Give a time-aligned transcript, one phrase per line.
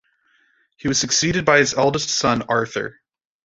[0.77, 2.99] He was succeeded by his eldest son Arthur.